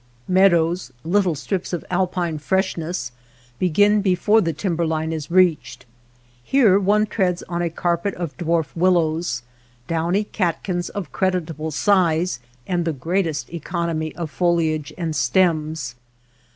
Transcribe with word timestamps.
Meadows, 0.27 0.91
little 1.03 1.35
strips 1.35 1.73
of 1.73 1.85
alpine 1.91 2.39
freshness, 2.39 3.11
begin 3.59 4.01
before 4.01 4.41
the 4.41 4.51
timber 4.51 4.83
line 4.83 5.13
is 5.13 5.29
reached. 5.29 5.85
Here 6.43 6.79
one 6.79 7.05
treads 7.05 7.43
on 7.43 7.61
a 7.61 7.69
carpet 7.69 8.15
of 8.15 8.35
dwarf 8.35 8.75
willows, 8.75 9.43
downy 9.87 10.23
catkins 10.23 10.89
of 10.89 11.11
creditable 11.11 11.69
size 11.69 12.39
and 12.65 12.83
the 12.83 12.93
greatest 12.93 13.53
economy 13.53 14.15
of 14.15 14.31
foliage 14.31 14.91
and 14.97 15.15
stems. 15.15 15.93